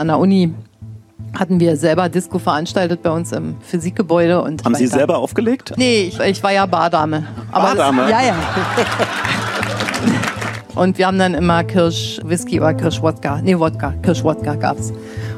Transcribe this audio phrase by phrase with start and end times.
[0.00, 0.54] An der Uni
[1.38, 4.40] hatten wir selber Disco veranstaltet bei uns im Physikgebäude.
[4.40, 5.74] Und Haben Sie selber aufgelegt?
[5.76, 7.26] Nee, ich, ich war ja Bardame.
[7.52, 8.02] Aber Bardame?
[8.04, 8.36] Das, ja, ja.
[10.74, 13.42] und wir haben dann immer Kirsch-Whisky oder Kirsch-Wodka.
[13.42, 13.92] Nee, Wodka.
[14.02, 14.90] Kirsch-Wodka gab's.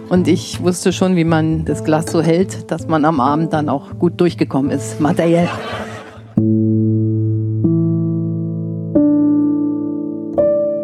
[0.09, 3.69] Und ich wusste schon, wie man das Glas so hält, dass man am Abend dann
[3.69, 5.49] auch gut durchgekommen ist, materiell.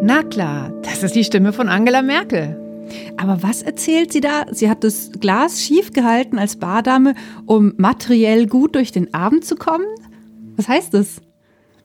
[0.03, 2.68] Na klar, das ist die Stimme von Angela Merkel.
[3.17, 4.47] Aber was erzählt sie da?
[4.51, 7.15] Sie hat das Glas schief gehalten als Bardame,
[7.47, 9.87] um materiell gut durch den Abend zu kommen?
[10.57, 11.21] Was heißt das?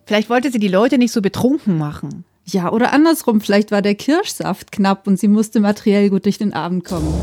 [0.05, 2.25] Vielleicht wollte sie die Leute nicht so betrunken machen.
[2.45, 6.53] Ja, oder andersrum, vielleicht war der Kirschsaft knapp und sie musste materiell gut durch den
[6.53, 7.13] Abend kommen.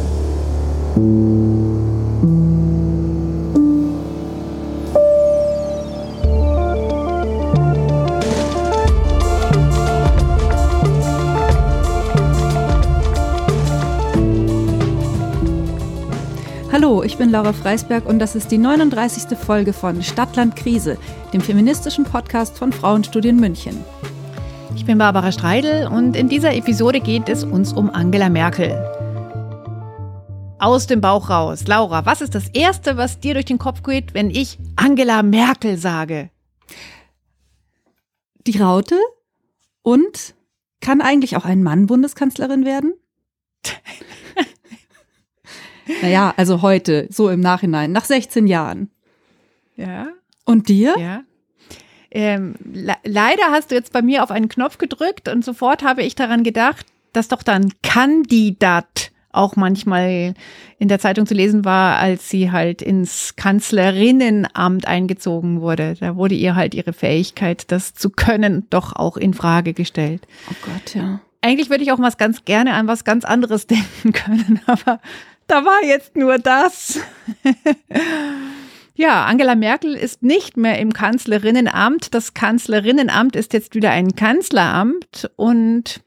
[17.00, 19.38] Hallo, ich bin Laura Freisberg und das ist die 39.
[19.38, 20.98] Folge von Stadtland Krise,
[21.32, 23.82] dem feministischen Podcast von Frauenstudien München.
[24.76, 28.72] Ich bin Barbara Streidel und in dieser Episode geht es uns um Angela Merkel.
[30.58, 31.66] Aus dem Bauch raus.
[31.66, 35.78] Laura, was ist das Erste, was dir durch den Kopf geht, wenn ich Angela Merkel
[35.78, 36.28] sage?
[38.46, 38.98] Die Raute?
[39.80, 40.34] Und
[40.82, 42.92] kann eigentlich auch ein Mann Bundeskanzlerin werden?
[46.02, 48.90] naja, also heute, so im Nachhinein, nach 16 Jahren.
[49.76, 50.08] Ja.
[50.44, 50.96] Und dir?
[50.98, 51.22] Ja.
[52.10, 56.02] Ähm, le leider hast du jetzt bei mir auf einen Knopf gedrückt und sofort habe
[56.02, 60.34] ich daran gedacht, dass doch dann Kandidat auch manchmal
[60.78, 65.94] in der Zeitung zu lesen war, als sie halt ins Kanzlerinnenamt eingezogen wurde.
[66.00, 70.26] Da wurde ihr halt ihre Fähigkeit, das zu können, doch auch in Frage gestellt.
[70.50, 71.20] Oh Gott, ja.
[71.42, 75.00] Eigentlich würde ich auch was ganz gerne an was ganz anderes denken können, aber
[75.50, 77.00] da war jetzt nur das.
[79.00, 82.12] Ja, Angela Merkel ist nicht mehr im Kanzlerinnenamt.
[82.12, 86.02] Das Kanzlerinnenamt ist jetzt wieder ein Kanzleramt und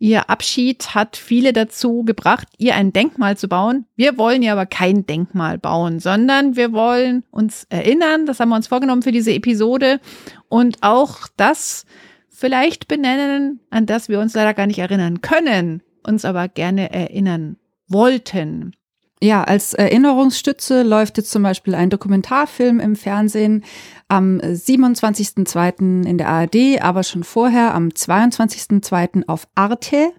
[0.00, 3.86] ihr Abschied hat viele dazu gebracht, ihr ein Denkmal zu bauen.
[3.94, 8.56] Wir wollen ihr aber kein Denkmal bauen, sondern wir wollen uns erinnern, das haben wir
[8.56, 10.00] uns vorgenommen für diese Episode
[10.48, 11.86] und auch das
[12.28, 17.56] vielleicht benennen, an das wir uns leider gar nicht erinnern können, uns aber gerne erinnern
[17.86, 18.74] wollten.
[19.22, 23.62] Ja, als Erinnerungsstütze läuft jetzt zum Beispiel ein Dokumentarfilm im Fernsehen
[24.08, 26.04] am 27.02.
[26.04, 29.28] in der ARD, aber schon vorher am 22.02.
[29.28, 30.10] auf Arte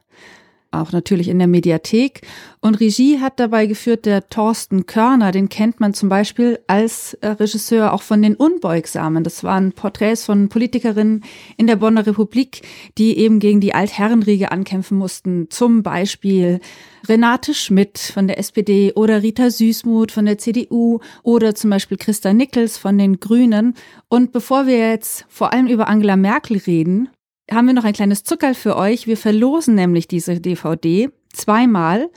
[0.73, 2.21] auch natürlich in der Mediathek.
[2.59, 7.27] Und Regie hat dabei geführt der Thorsten Körner, den kennt man zum Beispiel als äh,
[7.27, 9.23] Regisseur auch von den Unbeugsamen.
[9.23, 11.23] Das waren Porträts von Politikerinnen
[11.57, 12.61] in der Bonner Republik,
[12.97, 15.47] die eben gegen die Altherrenriege ankämpfen mussten.
[15.49, 16.59] Zum Beispiel
[17.07, 22.33] Renate Schmidt von der SPD oder Rita Süßmuth von der CDU oder zum Beispiel Christa
[22.33, 23.75] Nickels von den Grünen.
[24.07, 27.09] Und bevor wir jetzt vor allem über Angela Merkel reden,
[27.51, 29.07] haben wir noch ein kleines Zuckerl für euch.
[29.07, 32.09] Wir verlosen nämlich diese DVD zweimal.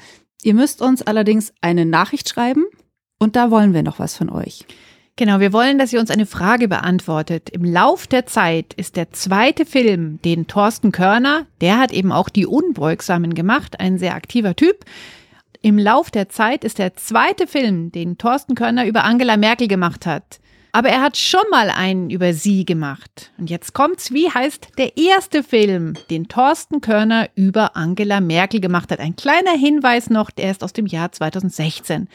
[0.42, 2.64] Ihr müsst uns allerdings eine Nachricht schreiben
[3.18, 4.64] und da wollen wir noch was von euch.
[5.18, 7.48] Genau, wir wollen, dass ihr uns eine Frage beantwortet.
[7.48, 12.28] Im Lauf der Zeit ist der zweite Film, den Thorsten Körner, der hat eben auch
[12.28, 14.84] die Unbeugsamen gemacht, ein sehr aktiver Typ.
[15.62, 20.04] Im Lauf der Zeit ist der zweite Film, den Thorsten Körner über Angela Merkel gemacht
[20.04, 20.38] hat.
[20.76, 23.32] Aber er hat schon mal einen über sie gemacht.
[23.38, 28.90] Und jetzt kommt's, wie heißt der erste Film, den Thorsten Körner über Angela Merkel gemacht
[28.90, 29.00] hat?
[29.00, 32.08] Ein kleiner Hinweis noch, der ist aus dem Jahr 2016.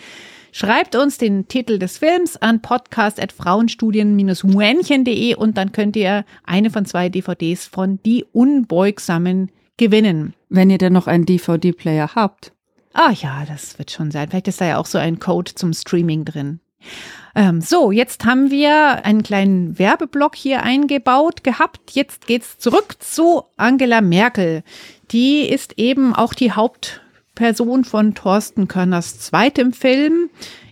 [0.52, 7.10] Schreibt uns den Titel des Films an podcast.frauenstudien-muenchen.de und dann könnt ihr eine von zwei
[7.10, 10.36] DVDs von Die Unbeugsamen gewinnen.
[10.50, 12.52] Wenn ihr denn noch einen DVD-Player habt.
[12.94, 14.30] Ah ja, das wird schon sein.
[14.30, 16.60] Vielleicht ist da ja auch so ein Code zum Streaming drin.
[17.36, 21.92] Ähm, so, jetzt haben wir einen kleinen Werbeblock hier eingebaut gehabt.
[21.92, 24.64] Jetzt geht's zurück zu Angela Merkel.
[25.12, 30.30] Die ist eben auch die Hauptperson von Thorsten Körners zweitem Film.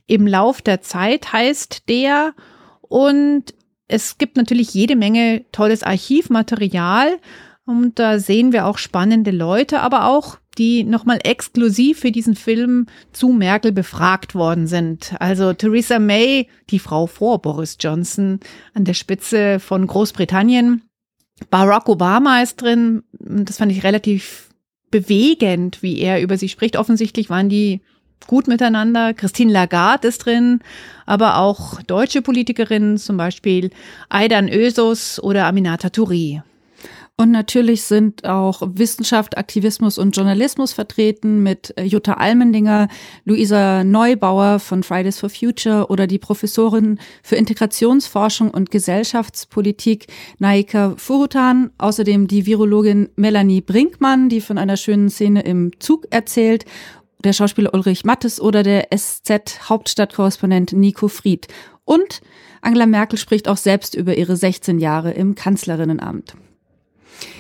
[0.08, 2.34] Im Lauf der Zeit heißt der.
[2.82, 3.54] Und
[3.88, 7.20] es gibt natürlich jede Menge tolles Archivmaterial.
[7.70, 12.88] Und da sehen wir auch spannende Leute, aber auch die nochmal exklusiv für diesen Film
[13.14, 15.14] zu Merkel befragt worden sind.
[15.20, 18.40] Also Theresa May, die Frau vor Boris Johnson,
[18.74, 20.82] an der Spitze von Großbritannien.
[21.52, 23.04] Barack Obama ist drin.
[23.12, 24.50] Das fand ich relativ
[24.90, 26.76] bewegend, wie er über sie spricht.
[26.76, 27.82] Offensichtlich waren die
[28.26, 29.14] gut miteinander.
[29.14, 30.62] Christine Lagarde ist drin,
[31.06, 33.70] aber auch deutsche Politikerinnen, zum Beispiel
[34.10, 36.42] Aidan Özus oder Aminata Touré.
[37.20, 42.88] Und natürlich sind auch Wissenschaft, Aktivismus und Journalismus vertreten mit äh, Jutta Almendinger,
[43.26, 50.08] Luisa Neubauer von Fridays for Future oder die Professorin für Integrationsforschung und Gesellschaftspolitik
[50.38, 56.64] Naika Furutan, außerdem die Virologin Melanie Brinkmann, die von einer schönen Szene im Zug erzählt,
[57.22, 61.50] der Schauspieler Ulrich Mattes oder der SZ-Hauptstadtkorrespondent Nico Fried.
[61.84, 62.22] Und
[62.62, 66.36] Angela Merkel spricht auch selbst über ihre 16 Jahre im Kanzlerinnenamt.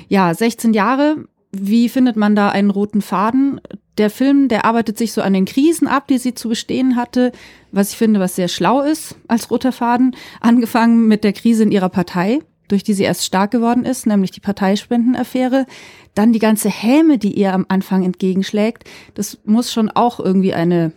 [0.07, 1.25] Ja, 16 Jahre.
[1.51, 3.59] Wie findet man da einen roten Faden?
[3.97, 7.31] Der Film, der arbeitet sich so an den Krisen ab, die sie zu bestehen hatte,
[7.71, 10.15] was ich finde, was sehr schlau ist als roter Faden.
[10.41, 14.31] Angefangen mit der Krise in ihrer Partei, durch die sie erst stark geworden ist, nämlich
[14.31, 15.65] die Parteispendenaffäre.
[16.13, 18.83] Dann die ganze Häme, die ihr am Anfang entgegenschlägt.
[19.15, 20.93] Das muss schon auch irgendwie eine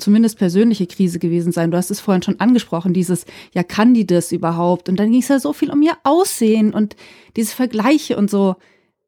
[0.00, 1.70] zumindest persönliche Krise gewesen sein.
[1.70, 4.88] Du hast es vorhin schon angesprochen, dieses, ja, kann die das überhaupt?
[4.88, 6.96] Und dann ging es ja so viel um ihr Aussehen und
[7.36, 8.56] diese Vergleiche und so.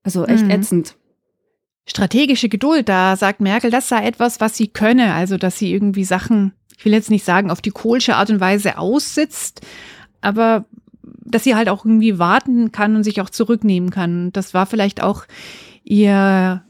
[0.02, 0.50] Also echt mhm.
[0.50, 0.96] ätzend.
[1.86, 5.14] Strategische Geduld, da sagt Merkel, das sei etwas, was sie könne.
[5.14, 8.40] Also, dass sie irgendwie Sachen, ich will jetzt nicht sagen, auf die kohlsche Art und
[8.40, 9.60] Weise aussitzt,
[10.20, 10.64] aber
[11.02, 14.32] dass sie halt auch irgendwie warten kann und sich auch zurücknehmen kann.
[14.32, 15.24] Das war vielleicht auch
[15.84, 16.62] ihr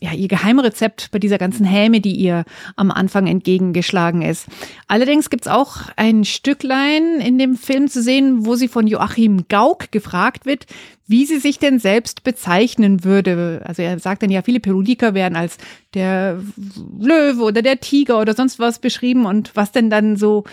[0.00, 2.44] ja, ihr Geheimrezept bei dieser ganzen Häme, die ihr
[2.76, 4.46] am Anfang entgegengeschlagen ist.
[4.88, 9.90] Allerdings gibt's auch ein Stücklein in dem Film zu sehen, wo sie von Joachim Gauck
[9.92, 10.66] gefragt wird,
[11.06, 13.62] wie sie sich denn selbst bezeichnen würde.
[13.64, 15.56] Also er sagt dann ja, viele Peruliker werden als
[15.94, 16.42] der
[16.98, 20.44] Löwe oder der Tiger oder sonst was beschrieben und was denn dann so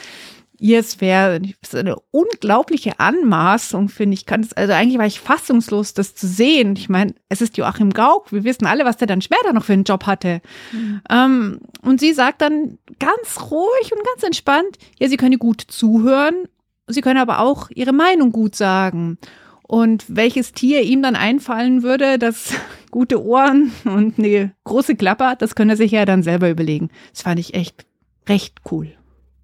[0.72, 1.42] es wäre
[1.74, 4.26] eine unglaubliche Anmaßung, finde ich.
[4.26, 6.76] Kann das, also eigentlich war ich fassungslos, das zu sehen.
[6.78, 8.32] Ich meine, es ist Joachim Gauck.
[8.32, 10.42] Wir wissen alle, was der dann später noch für einen Job hatte.
[10.72, 11.02] Mhm.
[11.10, 16.46] Ähm, und sie sagt dann ganz ruhig und ganz entspannt, ja, sie können gut zuhören,
[16.88, 19.18] sie können aber auch ihre Meinung gut sagen.
[19.64, 22.54] Und welches Tier ihm dann einfallen würde, das
[22.92, 26.90] gute Ohren und eine große Klappe hat, das könnte er sich ja dann selber überlegen.
[27.12, 27.86] Das fand ich echt
[28.30, 28.94] recht cool.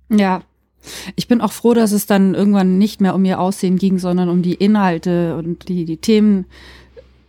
[0.10, 0.44] Ja,
[1.16, 4.30] ich bin auch froh, dass es dann irgendwann nicht mehr um ihr Aussehen ging, sondern
[4.30, 6.46] um die Inhalte und die, die Themen,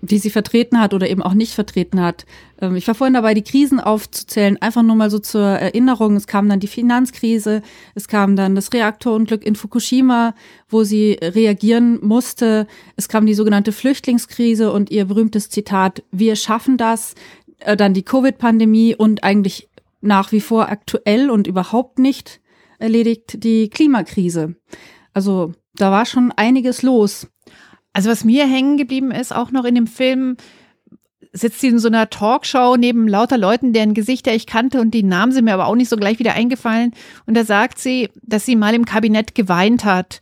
[0.03, 2.25] die sie vertreten hat oder eben auch nicht vertreten hat.
[2.61, 6.17] Ähm, ich war vorhin dabei, die Krisen aufzuzählen, einfach nur mal so zur Erinnerung.
[6.17, 7.63] Es kam dann die Finanzkrise,
[7.95, 10.35] es kam dann das Reaktorunglück in Fukushima,
[10.69, 12.67] wo sie reagieren musste.
[12.97, 17.15] Es kam die sogenannte Flüchtlingskrise und ihr berühmtes Zitat, wir schaffen das.
[17.61, 19.69] Äh, dann die Covid-Pandemie und eigentlich
[20.01, 22.41] nach wie vor aktuell und überhaupt nicht
[22.81, 24.57] erledigt die Klimakrise.
[25.13, 27.29] Also da war schon einiges los.
[27.93, 30.37] Also was mir hängen geblieben ist, auch noch in dem Film,
[31.33, 35.03] sitzt sie in so einer Talkshow neben lauter Leuten, deren Gesichter ich kannte und die
[35.03, 36.93] Namen sind mir aber auch nicht so gleich wieder eingefallen.
[37.27, 40.21] Und da sagt sie, dass sie mal im Kabinett geweint hat.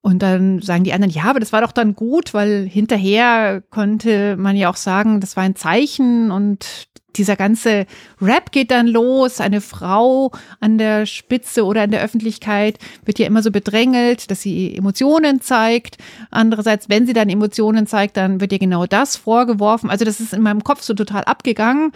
[0.00, 4.36] Und dann sagen die anderen, ja, aber das war doch dann gut, weil hinterher konnte
[4.36, 7.86] man ja auch sagen, das war ein Zeichen und dieser ganze
[8.20, 9.40] Rap geht dann los.
[9.40, 14.42] Eine Frau an der Spitze oder in der Öffentlichkeit wird ja immer so bedrängelt, dass
[14.42, 15.98] sie Emotionen zeigt.
[16.30, 19.90] Andererseits, wenn sie dann Emotionen zeigt, dann wird ihr genau das vorgeworfen.
[19.90, 21.92] Also das ist in meinem Kopf so total abgegangen.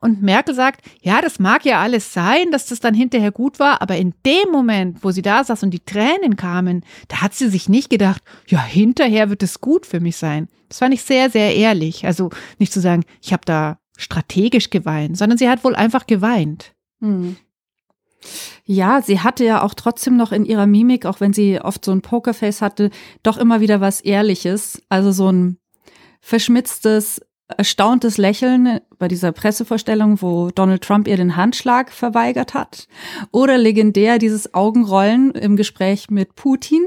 [0.00, 3.82] Und Merkel sagt, ja, das mag ja alles sein, dass das dann hinterher gut war,
[3.82, 7.50] aber in dem Moment, wo sie da saß und die Tränen kamen, da hat sie
[7.50, 10.48] sich nicht gedacht, ja, hinterher wird es gut für mich sein.
[10.70, 12.06] Das fand ich sehr, sehr ehrlich.
[12.06, 16.72] Also nicht zu sagen, ich habe da strategisch geweint, sondern sie hat wohl einfach geweint.
[17.00, 17.36] Hm.
[18.64, 21.92] Ja, sie hatte ja auch trotzdem noch in ihrer Mimik, auch wenn sie oft so
[21.92, 22.90] ein Pokerface hatte,
[23.22, 24.82] doch immer wieder was Ehrliches.
[24.88, 25.58] Also so ein
[26.20, 27.20] verschmitztes,
[27.56, 32.86] erstauntes Lächeln bei dieser Pressevorstellung, wo Donald Trump ihr den Handschlag verweigert hat.
[33.32, 36.86] Oder legendär dieses Augenrollen im Gespräch mit Putin,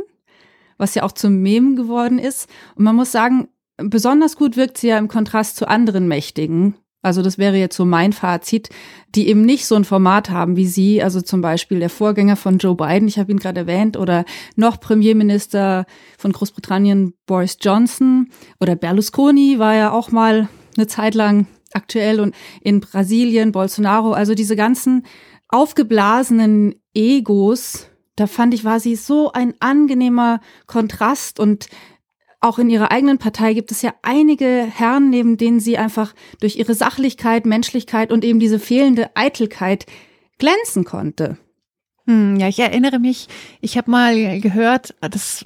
[0.77, 2.47] was ja auch zum Mem geworden ist.
[2.75, 7.21] Und man muss sagen, besonders gut wirkt sie ja im Kontrast zu anderen Mächtigen, also
[7.21, 8.69] das wäre jetzt so mein Fazit,
[9.13, 12.57] die eben nicht so ein Format haben wie Sie, also zum Beispiel der Vorgänger von
[12.57, 15.85] Joe Biden, ich habe ihn gerade erwähnt, oder noch Premierminister
[16.17, 18.29] von Großbritannien Boris Johnson
[18.59, 24.33] oder Berlusconi war ja auch mal eine Zeit lang aktuell und in Brasilien Bolsonaro, also
[24.33, 25.05] diese ganzen
[25.49, 31.67] aufgeblasenen Egos, da fand ich, war sie so ein angenehmer Kontrast und
[32.43, 36.57] auch in ihrer eigenen Partei gibt es ja einige Herren, neben denen sie einfach durch
[36.57, 39.85] ihre Sachlichkeit, Menschlichkeit und eben diese fehlende Eitelkeit
[40.39, 41.37] glänzen konnte.
[42.05, 43.27] Hm, ja, ich erinnere mich,
[43.61, 45.45] ich habe mal gehört, das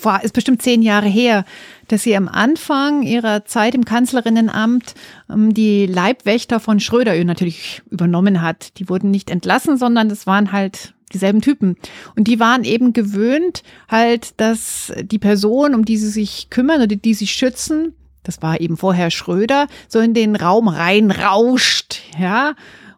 [0.00, 1.44] war, ist bestimmt zehn Jahre her,
[1.88, 4.94] dass sie am Anfang ihrer Zeit im Kanzlerinnenamt
[5.28, 8.78] ähm, die Leibwächter von Schröder natürlich übernommen hat.
[8.78, 11.76] Die wurden nicht entlassen, sondern das waren halt dieselben Typen.
[12.16, 16.96] Und die waren eben gewöhnt, halt, dass die Person, um die sie sich kümmern oder
[16.96, 22.54] die sie schützen, das war eben vorher Schröder, so in den Raum reinrauscht, ja.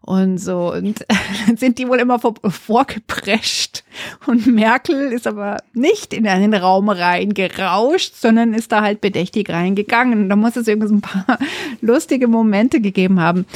[0.07, 1.05] Und so, und
[1.47, 3.83] dann sind die wohl immer vor, vorgeprescht.
[4.29, 10.29] Und Merkel ist aber nicht in einen Raum reingerauscht, sondern ist da halt bedächtig reingegangen.
[10.29, 11.39] Da muss es irgendwie so ein paar
[11.81, 13.47] lustige Momente gegeben haben.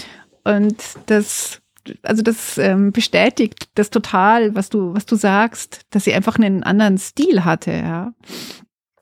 [0.43, 1.61] Und das,
[2.03, 6.63] also das ähm, bestätigt das total, was du, was du sagst, dass sie einfach einen
[6.63, 8.13] anderen Stil hatte, ja.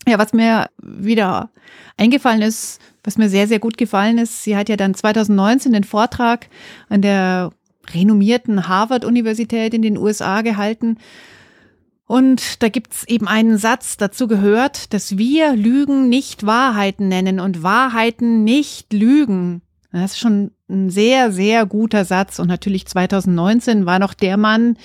[0.07, 1.51] Ja, was mir wieder
[1.99, 5.85] eingefallen ist, was mir sehr, sehr gut gefallen ist, sie hat ja dann 2019 den
[5.85, 6.49] Vortrag
[6.89, 7.51] an der
[7.93, 10.99] renommierten Harvard-Universität in den USA gehalten.
[12.07, 17.63] Und da gibt's eben einen Satz dazu gehört, dass wir Lügen nicht Wahrheiten nennen und
[17.63, 19.61] Wahrheiten nicht Lügen.
[19.93, 22.39] Das ist schon ein sehr, sehr guter Satz.
[22.39, 24.77] Und natürlich 2019 war noch der Mann,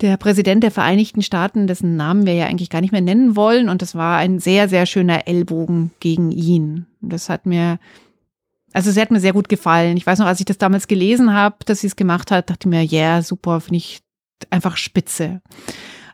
[0.00, 3.68] der Präsident der Vereinigten Staaten, dessen Namen wir ja eigentlich gar nicht mehr nennen wollen.
[3.68, 6.86] Und das war ein sehr, sehr schöner Ellbogen gegen ihn.
[7.00, 7.78] Das hat mir,
[8.72, 9.96] also es hat mir sehr gut gefallen.
[9.96, 12.68] Ich weiß noch, als ich das damals gelesen habe, dass sie es gemacht hat, dachte
[12.68, 14.00] ich mir, ja, yeah, super, finde ich
[14.50, 15.42] einfach spitze.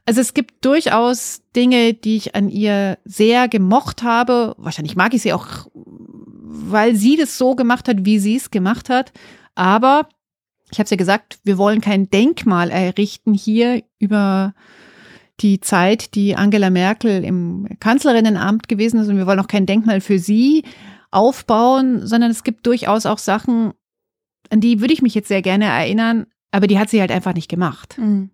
[0.07, 4.55] Also es gibt durchaus Dinge, die ich an ihr sehr gemocht habe.
[4.59, 5.69] Wahrscheinlich mag ich sie auch,
[6.53, 9.13] weil sie das so gemacht hat, wie sie es gemacht hat.
[9.55, 10.09] Aber
[10.71, 14.55] ich habe es ja gesagt, wir wollen kein Denkmal errichten hier über
[15.41, 19.09] die Zeit, die Angela Merkel im Kanzlerinnenamt gewesen ist.
[19.09, 20.65] Und wir wollen auch kein Denkmal für sie
[21.11, 23.73] aufbauen, sondern es gibt durchaus auch Sachen,
[24.51, 27.35] an die würde ich mich jetzt sehr gerne erinnern, aber die hat sie halt einfach
[27.35, 27.97] nicht gemacht.
[27.99, 28.31] Mhm.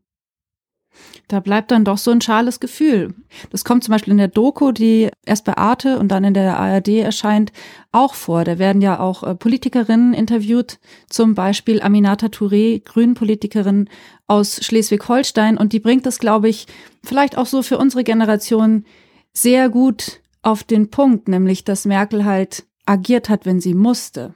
[1.29, 3.13] Da bleibt dann doch so ein schales Gefühl.
[3.51, 6.57] Das kommt zum Beispiel in der Doku, die erst bei Arte und dann in der
[6.57, 7.53] ARD erscheint,
[7.91, 8.45] auch vor.
[8.45, 10.79] Da werden ja auch äh, Politikerinnen interviewt,
[11.09, 13.89] zum Beispiel Aminata Touré, Grünenpolitikerin
[14.29, 15.59] aus Schleswig-Holstein.
[15.59, 16.67] Und die bringt das, glaube ich,
[17.03, 18.85] vielleicht auch so für unsere Generation
[19.33, 24.35] sehr gut auf den Punkt, nämlich dass Merkel halt agiert hat, wenn sie musste.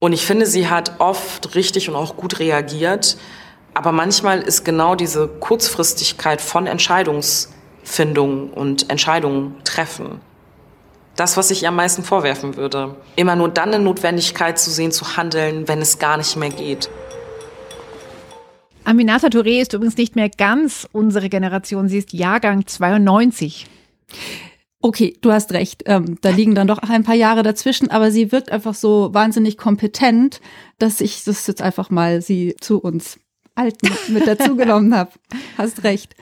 [0.00, 3.16] Und ich finde, sie hat oft richtig und auch gut reagiert.
[3.74, 10.20] Aber manchmal ist genau diese Kurzfristigkeit von Entscheidungsfindung und Entscheidungen treffen
[11.16, 12.96] das, was ich ihr am meisten vorwerfen würde.
[13.16, 16.88] Immer nur dann eine Notwendigkeit zu sehen, zu handeln, wenn es gar nicht mehr geht.
[18.84, 21.88] Aminata Touré ist übrigens nicht mehr ganz unsere Generation.
[21.88, 23.66] Sie ist Jahrgang 92.
[24.80, 25.84] Okay, du hast recht.
[25.86, 29.56] Ähm, da liegen dann doch ein paar Jahre dazwischen, aber sie wirkt einfach so wahnsinnig
[29.56, 30.40] kompetent,
[30.78, 33.20] dass ich das jetzt einfach mal sie zu uns
[33.54, 35.10] Alten mit dazugenommen habe.
[35.58, 36.14] Hast recht.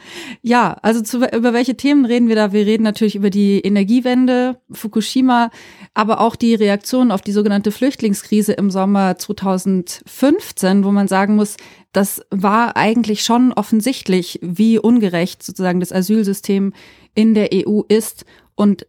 [0.43, 2.53] Ja, also zu, über welche Themen reden wir da?
[2.53, 5.51] Wir reden natürlich über die Energiewende, Fukushima,
[5.95, 11.57] aber auch die Reaktion auf die sogenannte Flüchtlingskrise im Sommer 2015, wo man sagen muss,
[11.93, 16.73] das war eigentlich schon offensichtlich, wie ungerecht sozusagen das Asylsystem
[17.15, 18.25] in der EU ist.
[18.55, 18.87] Und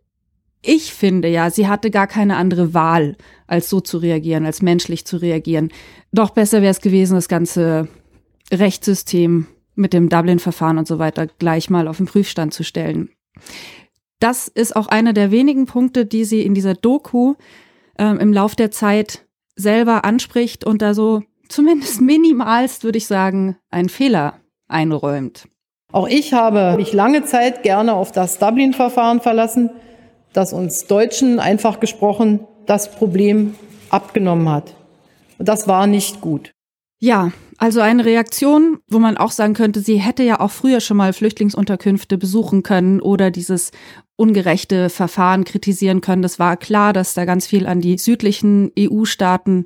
[0.64, 3.18] ich finde ja, sie hatte gar keine andere Wahl,
[3.48, 5.70] als so zu reagieren, als menschlich zu reagieren.
[6.12, 7.88] Doch besser wäre es gewesen, das Ganze
[8.52, 13.10] Rechtssystem mit dem Dublin-Verfahren und so weiter gleich mal auf den Prüfstand zu stellen.
[14.20, 17.36] Das ist auch einer der wenigen Punkte, die sie in dieser Doku
[17.98, 23.58] ähm, im Lauf der Zeit selber anspricht und da so zumindest minimalst, würde ich sagen,
[23.70, 24.36] einen Fehler
[24.68, 25.48] einräumt.
[25.92, 29.70] Auch ich habe mich lange Zeit gerne auf das Dublin-Verfahren verlassen,
[30.34, 33.56] das uns Deutschen einfach gesprochen das Problem
[33.90, 34.76] abgenommen hat.
[35.38, 36.54] Und das war nicht gut.
[37.04, 40.98] Ja, also eine Reaktion, wo man auch sagen könnte, sie hätte ja auch früher schon
[40.98, 43.72] mal Flüchtlingsunterkünfte besuchen können oder dieses
[44.18, 46.22] ungerechte Verfahren kritisieren können.
[46.22, 49.66] Das war klar, dass da ganz viel an die südlichen EU-Staaten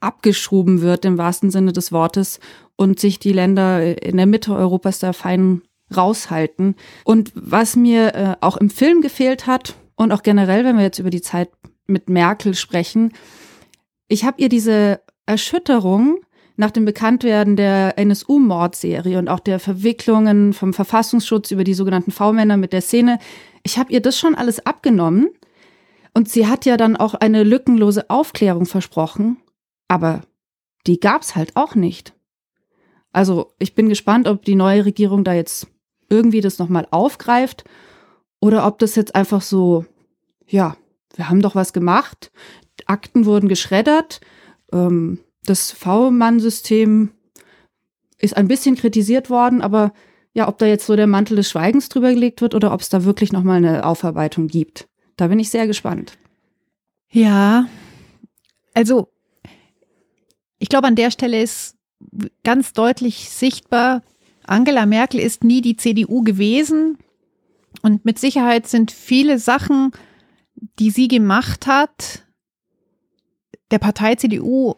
[0.00, 2.40] abgeschoben wird im wahrsten Sinne des Wortes
[2.76, 5.62] und sich die Länder in der Mitte Europas da fein
[5.96, 6.74] raushalten.
[7.04, 10.98] Und was mir äh, auch im Film gefehlt hat und auch generell, wenn wir jetzt
[10.98, 11.48] über die Zeit
[11.86, 13.14] mit Merkel sprechen,
[14.08, 16.18] ich habe ihr diese Erschütterung
[16.56, 22.56] nach dem Bekanntwerden der NSU-Mordserie und auch der Verwicklungen vom Verfassungsschutz über die sogenannten V-Männer
[22.56, 23.18] mit der Szene,
[23.64, 25.30] ich habe ihr das schon alles abgenommen.
[26.16, 29.38] Und sie hat ja dann auch eine lückenlose Aufklärung versprochen,
[29.88, 30.22] aber
[30.86, 32.14] die gab's halt auch nicht.
[33.12, 35.66] Also ich bin gespannt, ob die neue Regierung da jetzt
[36.08, 37.64] irgendwie das nochmal aufgreift
[38.40, 39.86] oder ob das jetzt einfach so,
[40.46, 40.76] ja,
[41.16, 42.30] wir haben doch was gemacht,
[42.86, 44.20] Akten wurden geschreddert,
[44.72, 47.10] ähm, das V-Mann-System
[48.18, 49.92] ist ein bisschen kritisiert worden, aber
[50.32, 52.88] ja, ob da jetzt so der Mantel des Schweigens drüber gelegt wird oder ob es
[52.88, 54.88] da wirklich nochmal eine Aufarbeitung gibt.
[55.16, 56.18] Da bin ich sehr gespannt.
[57.10, 57.68] Ja,
[58.72, 59.08] also
[60.58, 61.76] ich glaube, an der Stelle ist
[62.42, 64.02] ganz deutlich sichtbar,
[64.46, 66.98] Angela Merkel ist nie die CDU gewesen.
[67.82, 69.92] Und mit Sicherheit sind viele Sachen,
[70.78, 72.24] die sie gemacht hat,
[73.70, 74.74] der Partei CDU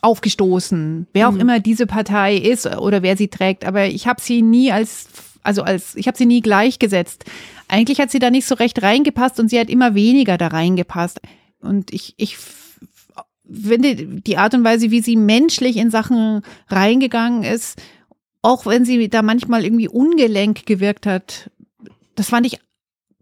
[0.00, 1.40] aufgestoßen, wer auch mhm.
[1.40, 3.64] immer diese Partei ist oder wer sie trägt.
[3.64, 5.08] Aber ich habe sie nie als,
[5.42, 7.24] also als, ich habe sie nie gleichgesetzt.
[7.68, 11.20] Eigentlich hat sie da nicht so recht reingepasst und sie hat immer weniger da reingepasst.
[11.60, 12.38] Und ich, ich
[13.50, 17.80] finde die Art und Weise, wie sie menschlich in Sachen reingegangen ist,
[18.42, 21.50] auch wenn sie da manchmal irgendwie ungelenk gewirkt hat,
[22.14, 22.60] das fand ich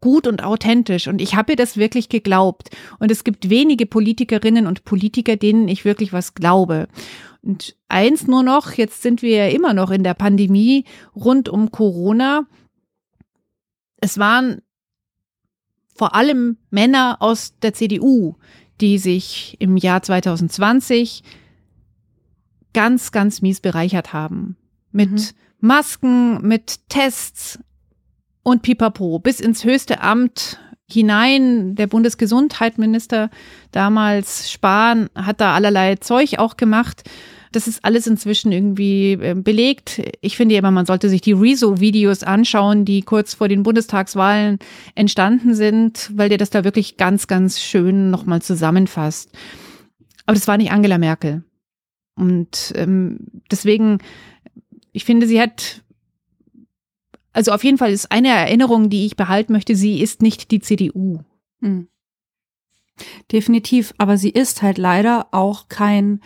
[0.07, 2.71] gut und authentisch und ich habe ihr das wirklich geglaubt.
[3.01, 6.87] Und es gibt wenige Politikerinnen und Politiker, denen ich wirklich was glaube.
[7.43, 10.85] Und eins nur noch, jetzt sind wir ja immer noch in der Pandemie
[11.17, 12.47] rund um Corona.
[13.97, 14.63] Es waren
[15.97, 18.37] vor allem Männer aus der CDU,
[18.81, 21.25] die sich im Jahr 2020
[22.73, 24.57] ganz, ganz mies bereichert haben.
[24.93, 25.27] Mit mhm.
[25.59, 27.59] Masken, mit Tests,
[28.47, 31.75] und pipapo bis ins höchste Amt hinein.
[31.75, 33.29] Der Bundesgesundheitsminister
[33.73, 37.03] damals Spahn hat da allerlei Zeug auch gemacht.
[37.51, 40.01] Das ist alles inzwischen irgendwie ähm, belegt.
[40.21, 44.61] Ich finde immer, man sollte sich die Rezo-Videos anschauen, die kurz vor den Bundestagswahlen
[44.95, 49.33] entstanden sind, weil der das da wirklich ganz, ganz schön nochmal zusammenfasst.
[50.25, 51.43] Aber das war nicht Angela Merkel.
[52.15, 53.19] Und ähm,
[53.51, 53.99] deswegen,
[54.93, 55.83] ich finde, sie hat
[57.37, 60.61] also auf jeden Fall ist eine Erinnerung, die ich behalten möchte, sie ist nicht die
[60.61, 61.19] CDU.
[61.61, 61.89] Hm.
[63.31, 66.21] Definitiv, aber sie ist halt leider auch kein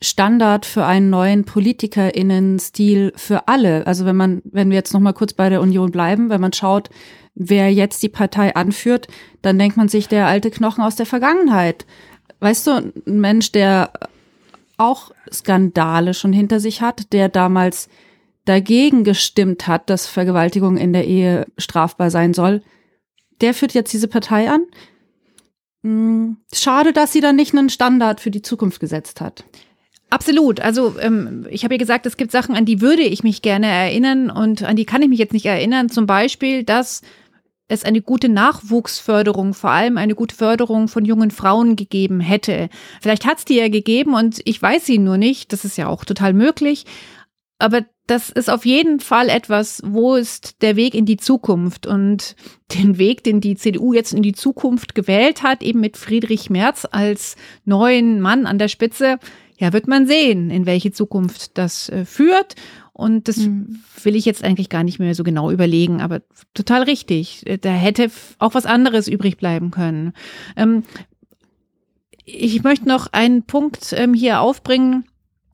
[0.00, 3.86] Standard für einen neuen Politikerinnen-Stil für alle.
[3.86, 6.54] Also wenn man, wenn wir jetzt noch mal kurz bei der Union bleiben, wenn man
[6.54, 6.88] schaut,
[7.34, 9.08] wer jetzt die Partei anführt,
[9.42, 11.84] dann denkt man sich der alte Knochen aus der Vergangenheit.
[12.40, 13.92] Weißt du, ein Mensch, der
[14.78, 17.90] auch Skandale schon hinter sich hat, der damals
[18.46, 22.62] dagegen gestimmt hat, dass Vergewaltigung in der Ehe strafbar sein soll,
[23.42, 24.64] der führt jetzt diese Partei an.
[25.82, 29.44] Hm, schade, dass sie dann nicht einen Standard für die Zukunft gesetzt hat.
[30.08, 30.60] Absolut.
[30.60, 33.66] Also ähm, ich habe ja gesagt, es gibt Sachen, an die würde ich mich gerne
[33.66, 35.88] erinnern und an die kann ich mich jetzt nicht erinnern.
[35.88, 37.02] Zum Beispiel, dass
[37.68, 42.68] es eine gute Nachwuchsförderung, vor allem eine gute Förderung von jungen Frauen gegeben hätte.
[43.02, 45.52] Vielleicht hat es die ja gegeben und ich weiß sie nur nicht.
[45.52, 46.86] Das ist ja auch total möglich.
[47.58, 52.36] Aber das ist auf jeden Fall etwas, wo ist der Weg in die Zukunft und
[52.74, 56.86] den Weg, den die CDU jetzt in die Zukunft gewählt hat, eben mit Friedrich Merz
[56.90, 59.18] als neuen Mann an der Spitze,
[59.58, 62.54] ja, wird man sehen, in welche Zukunft das äh, führt.
[62.92, 63.80] Und das mhm.
[64.02, 66.22] will ich jetzt eigentlich gar nicht mehr so genau überlegen, aber
[66.54, 67.44] total richtig.
[67.60, 70.12] Da hätte auch was anderes übrig bleiben können.
[70.56, 70.82] Ähm,
[72.24, 75.04] ich möchte noch einen Punkt ähm, hier aufbringen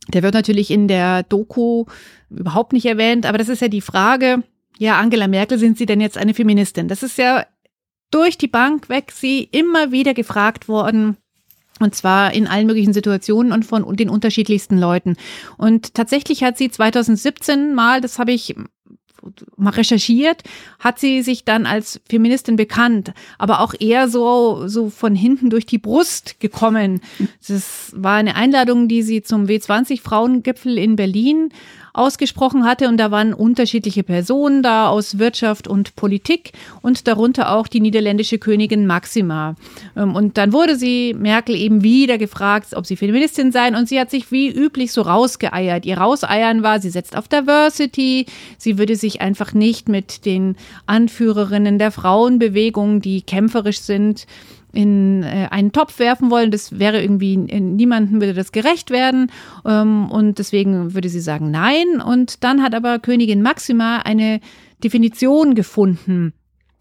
[0.09, 1.85] der wird natürlich in der Doku
[2.31, 4.43] überhaupt nicht erwähnt, aber das ist ja die Frage,
[4.79, 6.89] ja, Angela Merkel, sind Sie denn jetzt eine Feministin?
[6.89, 7.45] Das ist ja
[8.13, 11.17] durch die Bank weg sie immer wieder gefragt worden.
[11.81, 15.17] Und zwar in allen möglichen Situationen und von den unterschiedlichsten Leuten.
[15.57, 18.55] Und tatsächlich hat sie 2017 mal, das habe ich
[19.57, 20.43] mal recherchiert,
[20.79, 25.67] hat sie sich dann als Feministin bekannt, aber auch eher so, so von hinten durch
[25.67, 27.01] die Brust gekommen.
[27.47, 31.51] Das war eine Einladung, die sie zum W20 Frauengipfel in Berlin
[31.93, 32.89] ausgesprochen hatte.
[32.89, 38.39] Und da waren unterschiedliche Personen da aus Wirtschaft und Politik und darunter auch die niederländische
[38.39, 39.57] Königin Maxima.
[39.97, 43.69] Ähm, und dann wurde sie, Merkel, eben wieder gefragt, ob sie Feministin sei.
[43.69, 45.85] Und sie hat sich wie üblich so rausgeeiert.
[45.85, 48.27] Ihr Rauseiern war, sie setzt auf Diversity.
[48.59, 54.27] Sie würde sich einfach nicht mit den Anführerinnen der Frauenbewegung, die kämpferisch sind,
[54.73, 56.51] in äh, einen Topf werfen wollen.
[56.51, 59.31] Das wäre irgendwie, niemandem würde das gerecht werden.
[59.65, 62.01] Ähm, und deswegen würde sie sagen nein.
[62.01, 64.41] Und dann hat aber Königin Maxima eine
[64.83, 66.33] Definition gefunden.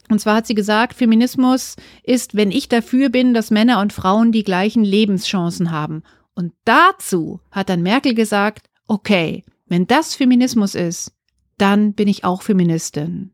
[0.10, 4.32] Und zwar hat sie gesagt, Feminismus ist, wenn ich dafür bin, dass Männer und Frauen
[4.32, 6.04] die gleichen Lebenschancen haben.
[6.36, 11.14] Und dazu hat dann Merkel gesagt, okay, wenn das Feminismus ist,
[11.58, 13.34] dann bin ich auch Feministin.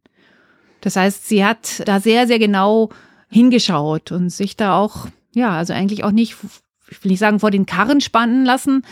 [0.81, 2.89] Das heißt, sie hat da sehr, sehr genau
[3.29, 6.35] hingeschaut und sich da auch, ja, also eigentlich auch nicht,
[6.89, 8.83] ich will nicht sagen, vor den Karren spannen lassen,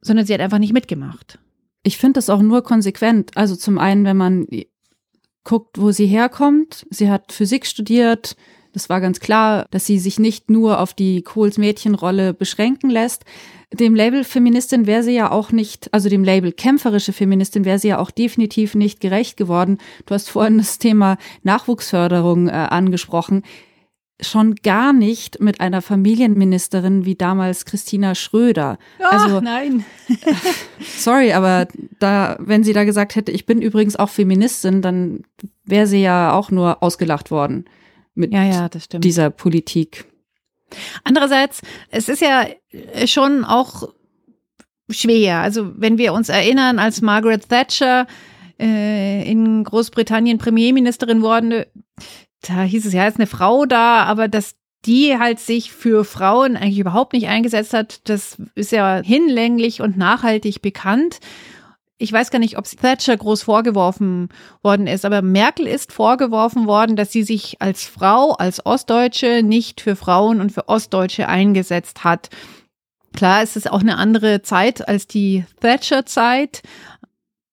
[0.00, 1.38] sondern sie hat einfach nicht mitgemacht.
[1.82, 3.36] Ich finde das auch nur konsequent.
[3.36, 4.46] Also zum einen, wenn man
[5.44, 6.86] guckt, wo sie herkommt.
[6.90, 8.36] Sie hat Physik studiert.
[8.78, 13.24] Das war ganz klar, dass sie sich nicht nur auf die Kohls Mädchenrolle beschränken lässt.
[13.72, 17.88] Dem Label Feministin wäre sie ja auch nicht, also dem Label kämpferische Feministin wäre sie
[17.88, 19.78] ja auch definitiv nicht gerecht geworden.
[20.06, 23.42] Du hast vorhin das Thema Nachwuchsförderung äh, angesprochen.
[24.20, 28.78] schon gar nicht mit einer Familienministerin wie damals Christina Schröder.
[29.02, 29.84] Ach, also nein.
[30.96, 31.66] sorry, aber
[31.98, 35.24] da, wenn sie da gesagt hätte, ich bin übrigens auch Feministin, dann
[35.64, 37.64] wäre sie ja auch nur ausgelacht worden
[38.18, 40.06] mit ja, ja, dieser Politik.
[41.04, 42.46] Andererseits, es ist ja
[43.06, 43.88] schon auch
[44.90, 45.38] schwer.
[45.38, 48.06] Also wenn wir uns erinnern, als Margaret Thatcher
[48.60, 51.64] äh, in Großbritannien Premierministerin worden,
[52.42, 56.56] da hieß es ja, ist eine Frau da, aber dass die halt sich für Frauen
[56.56, 61.18] eigentlich überhaupt nicht eingesetzt hat, das ist ja hinlänglich und nachhaltig bekannt.
[62.00, 64.28] Ich weiß gar nicht, ob Thatcher groß vorgeworfen
[64.62, 69.80] worden ist, aber Merkel ist vorgeworfen worden, dass sie sich als Frau, als Ostdeutsche nicht
[69.80, 72.30] für Frauen und für Ostdeutsche eingesetzt hat.
[73.16, 76.62] Klar, es ist auch eine andere Zeit als die Thatcher-Zeit,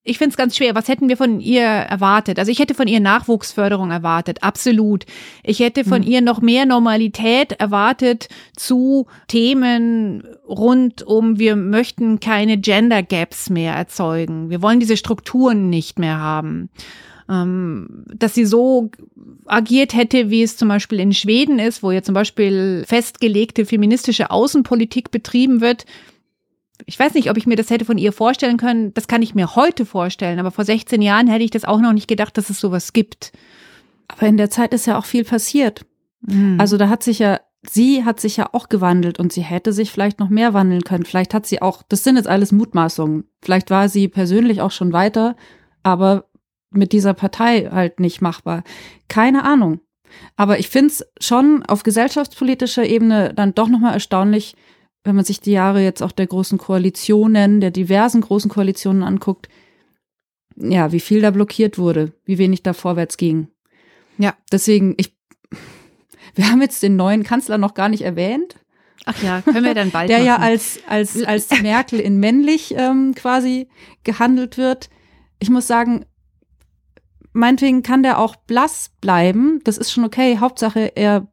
[0.07, 0.75] ich finde es ganz schwer.
[0.75, 2.37] Was hätten wir von ihr erwartet?
[2.37, 5.05] Also ich hätte von ihr Nachwuchsförderung erwartet, absolut.
[5.43, 6.07] Ich hätte von mhm.
[6.07, 13.73] ihr noch mehr Normalität erwartet zu Themen rund um, wir möchten keine Gender Gaps mehr
[13.73, 14.51] erzeugen.
[14.51, 16.69] Wir wollen diese Strukturen nicht mehr haben.
[17.27, 18.91] Ähm, dass sie so
[19.47, 24.29] agiert hätte, wie es zum Beispiel in Schweden ist, wo ja zum Beispiel festgelegte feministische
[24.29, 25.85] Außenpolitik betrieben wird
[26.85, 28.93] ich weiß nicht, ob ich mir das hätte von ihr vorstellen können.
[28.93, 31.93] Das kann ich mir heute vorstellen, aber vor 16 Jahren hätte ich das auch noch
[31.93, 33.31] nicht gedacht, dass es sowas gibt.
[34.07, 35.85] Aber in der Zeit ist ja auch viel passiert.
[36.21, 36.59] Mhm.
[36.59, 39.91] Also da hat sich ja, sie hat sich ja auch gewandelt und sie hätte sich
[39.91, 41.05] vielleicht noch mehr wandeln können.
[41.05, 43.25] Vielleicht hat sie auch, das sind jetzt alles Mutmaßungen.
[43.41, 45.35] Vielleicht war sie persönlich auch schon weiter,
[45.81, 46.25] aber
[46.69, 48.63] mit dieser Partei halt nicht machbar.
[49.07, 49.79] Keine Ahnung.
[50.35, 54.55] Aber ich finde es schon auf gesellschaftspolitischer Ebene dann doch nochmal erstaunlich,
[55.05, 59.47] wenn man sich die Jahre jetzt auch der großen Koalitionen, der diversen großen Koalitionen anguckt,
[60.57, 63.47] ja, wie viel da blockiert wurde, wie wenig da vorwärts ging.
[64.17, 65.15] Ja, deswegen, ich,
[66.33, 68.55] wir haben jetzt den neuen Kanzler noch gar nicht erwähnt.
[69.05, 70.09] Ach ja, können wir dann bald.
[70.09, 70.27] Der machen.
[70.27, 73.69] ja als, als, als Merkel in männlich ähm, quasi
[74.03, 74.89] gehandelt wird.
[75.39, 76.05] Ich muss sagen,
[77.31, 79.59] meinetwegen kann der auch blass bleiben.
[79.65, 80.39] Das ist schon okay.
[80.39, 81.27] Hauptsache, er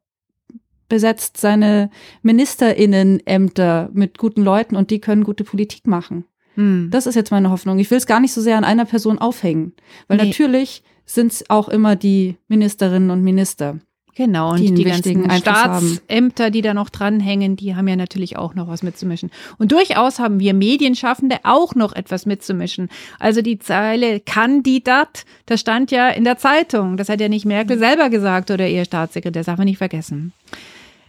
[0.93, 1.89] besetzt seine
[2.21, 6.27] Ministerinnenämter mit guten Leuten und die können gute Politik machen.
[6.57, 6.89] Hm.
[6.91, 7.79] Das ist jetzt meine Hoffnung.
[7.79, 9.73] Ich will es gar nicht so sehr an einer Person aufhängen,
[10.07, 10.27] weil nee.
[10.27, 13.79] natürlich sind es auch immer die Ministerinnen und Minister.
[14.15, 18.55] Genau, und die, die ganzen Staatsämter, die da noch dranhängen, die haben ja natürlich auch
[18.55, 19.31] noch was mitzumischen.
[19.57, 22.91] Und durchaus haben wir Medienschaffende auch noch etwas mitzumischen.
[23.19, 26.99] Also die Zeile Kandidat, das stand ja in der Zeitung.
[26.99, 30.35] Das hat ja nicht Merkel selber gesagt oder ihr Staatssekretär, das darf man nicht vergessen.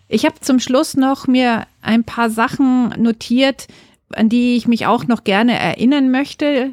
[0.07, 3.67] Ich habe zum Schluss noch mir ein paar Sachen notiert,
[4.11, 6.71] an die ich mich auch noch gerne erinnern möchte.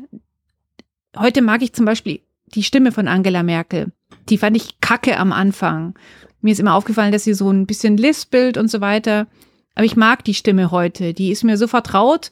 [1.16, 2.21] Heute mag ich zum Beispiel
[2.55, 3.93] die Stimme von Angela Merkel.
[4.29, 5.95] Die fand ich kacke am Anfang.
[6.40, 9.27] Mir ist immer aufgefallen, dass sie so ein bisschen lispelt und so weiter.
[9.75, 11.14] Aber ich mag die Stimme heute.
[11.14, 12.31] Die ist mir so vertraut.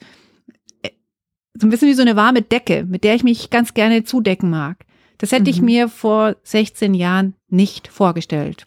[1.53, 4.49] So ein bisschen wie so eine warme Decke, mit der ich mich ganz gerne zudecken
[4.49, 4.85] mag.
[5.17, 5.49] Das hätte mhm.
[5.49, 8.65] ich mir vor 16 Jahren nicht vorgestellt.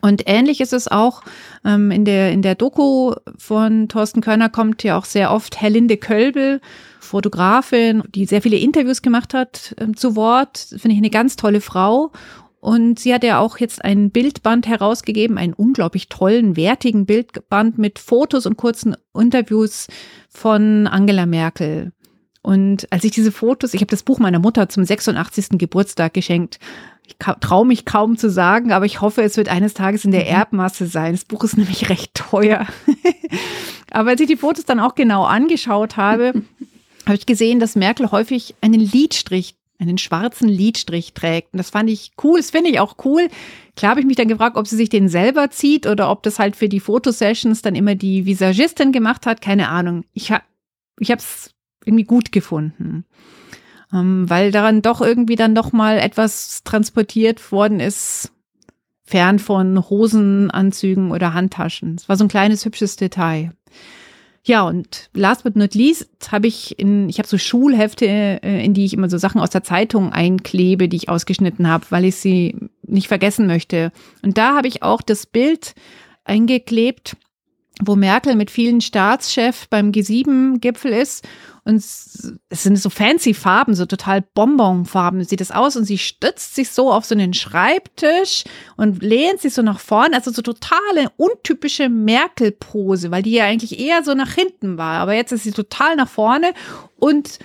[0.00, 1.22] Und ähnlich ist es auch
[1.64, 5.96] ähm, in, der, in der Doku von Thorsten Körner kommt ja auch sehr oft Herlinde
[5.96, 6.60] Kölbel,
[7.00, 10.58] Fotografin, die sehr viele Interviews gemacht hat, äh, zu Wort.
[10.58, 12.12] Finde ich eine ganz tolle Frau.
[12.60, 17.98] Und sie hat ja auch jetzt ein Bildband herausgegeben, einen unglaublich tollen, wertigen Bildband mit
[17.98, 19.86] Fotos und kurzen Interviews
[20.28, 21.92] von Angela Merkel.
[22.42, 25.58] Und als ich diese Fotos, ich habe das Buch meiner Mutter zum 86.
[25.58, 26.58] Geburtstag geschenkt
[27.10, 30.22] ich traue mich kaum zu sagen, aber ich hoffe, es wird eines Tages in der
[30.22, 30.28] mhm.
[30.28, 31.12] Erbmasse sein.
[31.12, 32.66] Das Buch ist nämlich recht teuer.
[33.90, 36.42] aber als ich die Fotos dann auch genau angeschaut habe,
[37.06, 41.52] habe ich gesehen, dass Merkel häufig einen Lidstrich, einen schwarzen Lidstrich trägt.
[41.52, 42.38] Und das fand ich cool.
[42.38, 43.28] Das finde ich auch cool.
[43.76, 46.38] Klar habe ich mich dann gefragt, ob sie sich den selber zieht oder ob das
[46.38, 49.40] halt für die Fotosessions dann immer die Visagistin gemacht hat.
[49.40, 50.04] Keine Ahnung.
[50.12, 50.44] Ich habe
[50.98, 51.54] ich habe es
[51.86, 53.06] irgendwie gut gefunden
[53.90, 58.32] weil daran doch irgendwie dann noch mal etwas transportiert worden ist,
[59.04, 61.96] fern von Hosenanzügen oder Handtaschen.
[61.96, 63.52] Es war so ein kleines hübsches Detail.
[64.42, 68.72] Ja, und last but not least habe ich in, ich habe so Schulhefte, äh, in
[68.72, 72.16] die ich immer so Sachen aus der Zeitung einklebe, die ich ausgeschnitten habe, weil ich
[72.16, 73.92] sie nicht vergessen möchte.
[74.22, 75.74] Und da habe ich auch das Bild
[76.24, 77.16] eingeklebt,
[77.82, 81.26] wo Merkel mit vielen Staatschefs beim G7-Gipfel ist
[81.70, 86.54] und es sind so fancy Farben, so total Bonbonfarben sieht es aus und sie stützt
[86.54, 88.44] sich so auf so einen Schreibtisch
[88.76, 93.78] und lehnt sich so nach vorne, also so totale untypische Merkel-Pose, weil die ja eigentlich
[93.78, 96.52] eher so nach hinten war, aber jetzt ist sie total nach vorne
[96.98, 97.38] und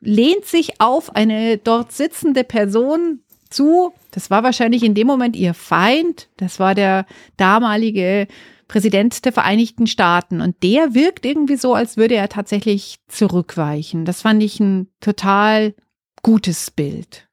[0.00, 3.20] lehnt sich auf eine dort sitzende Person,
[3.52, 3.92] zu.
[4.10, 6.28] Das war wahrscheinlich in dem Moment ihr Feind.
[6.36, 8.26] Das war der damalige
[8.72, 10.40] Präsident der Vereinigten Staaten.
[10.40, 14.06] Und der wirkt irgendwie so, als würde er tatsächlich zurückweichen.
[14.06, 15.74] Das fand ich ein total
[16.22, 17.28] gutes Bild.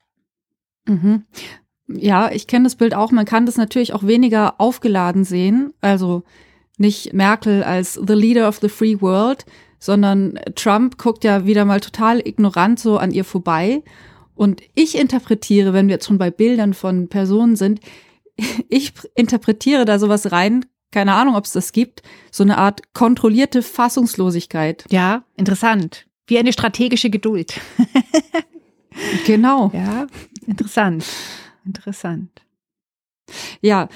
[0.86, 1.24] Mhm.
[1.88, 3.12] Ja, ich kenne das Bild auch.
[3.12, 5.72] Man kann das natürlich auch weniger aufgeladen sehen.
[5.80, 6.24] Also
[6.78, 9.46] nicht Merkel als the leader of the free world,
[9.80, 13.82] sondern Trump guckt ja wieder mal total ignorant so an ihr vorbei.
[14.36, 17.80] Und ich interpretiere, wenn wir jetzt schon bei Bildern von Personen sind,
[18.68, 23.62] ich interpretiere da sowas rein, keine Ahnung, ob es das gibt, so eine Art kontrollierte
[23.62, 24.86] Fassungslosigkeit.
[24.90, 26.08] Ja, interessant.
[26.28, 27.60] Wie eine strategische Geduld.
[29.26, 29.72] genau.
[29.74, 30.08] Ja,
[30.46, 31.06] interessant.
[31.66, 32.30] Interessant.
[33.62, 33.90] Ja,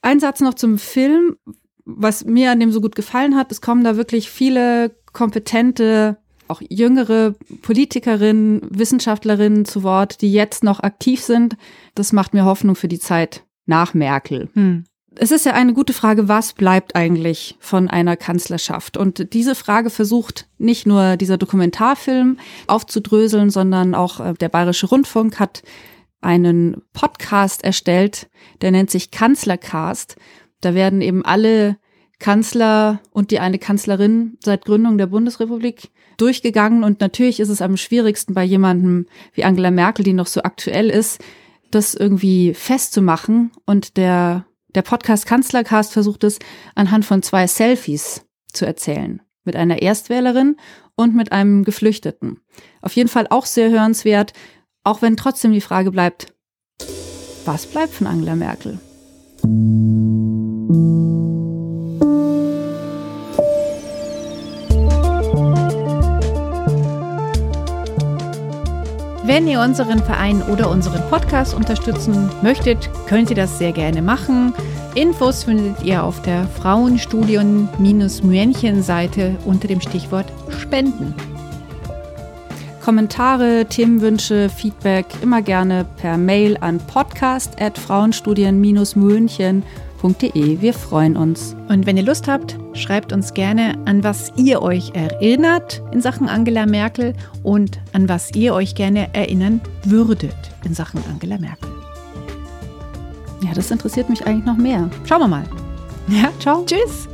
[0.00, 1.36] ein Satz noch zum Film.
[1.84, 6.62] Was mir an dem so gut gefallen hat, es kommen da wirklich viele kompetente, auch
[6.68, 11.56] jüngere Politikerinnen, Wissenschaftlerinnen zu Wort, die jetzt noch aktiv sind.
[11.96, 14.48] Das macht mir Hoffnung für die Zeit nach Merkel.
[14.54, 14.84] Hm.
[15.16, 18.96] Es ist ja eine gute Frage, was bleibt eigentlich von einer Kanzlerschaft?
[18.96, 25.38] Und diese Frage versucht nicht nur dieser Dokumentarfilm aufzudröseln, sondern auch äh, der Bayerische Rundfunk
[25.38, 25.62] hat
[26.22, 28.30] einen Podcast erstellt,
[28.62, 30.16] der nennt sich Kanzlercast.
[30.60, 31.76] Da werden eben alle
[32.18, 36.84] Kanzler und die eine Kanzlerin seit Gründung der Bundesrepublik durchgegangen.
[36.84, 40.88] Und natürlich ist es am schwierigsten bei jemandem wie Angela Merkel, die noch so aktuell
[40.88, 41.20] ist,
[41.70, 43.50] das irgendwie festzumachen.
[43.66, 46.38] Und der, der Podcast Kanzlercast versucht es
[46.74, 49.22] anhand von zwei Selfies zu erzählen.
[49.44, 50.56] Mit einer Erstwählerin
[50.94, 52.40] und mit einem Geflüchteten.
[52.80, 54.32] Auf jeden Fall auch sehr hörenswert,
[54.84, 56.32] auch wenn trotzdem die Frage bleibt,
[57.44, 58.78] was bleibt von Angela Merkel?
[69.32, 74.52] Wenn ihr unseren Verein oder unseren Podcast unterstützen möchtet, könnt ihr das sehr gerne machen.
[74.94, 81.14] Infos findet ihr auf der Frauenstudien-Mühenchen-Seite unter dem Stichwort Spenden.
[82.84, 86.78] Kommentare, Themenwünsche, Feedback immer gerne per Mail an
[90.02, 90.60] podcast.frauenstudien-münchen.de.
[90.60, 91.56] Wir freuen uns.
[91.68, 96.28] Und wenn ihr Lust habt, schreibt uns gerne, an was ihr euch erinnert in Sachen
[96.28, 101.70] Angela Merkel und an was ihr euch gerne erinnern würdet in Sachen Angela Merkel.
[103.42, 104.90] Ja, das interessiert mich eigentlich noch mehr.
[105.08, 105.44] Schauen wir mal.
[106.08, 106.64] Ja, ciao.
[106.66, 107.08] Tschüss.